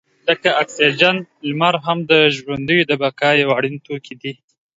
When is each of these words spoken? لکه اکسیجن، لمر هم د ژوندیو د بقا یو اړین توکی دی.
لکه 0.27 0.49
اکسیجن، 0.61 1.15
لمر 1.49 1.75
هم 1.85 1.97
د 2.11 2.13
ژوندیو 2.35 2.87
د 2.89 2.91
بقا 3.01 3.29
یو 3.41 3.49
اړین 3.57 3.75
توکی 3.85 4.15
دی. 4.21 4.33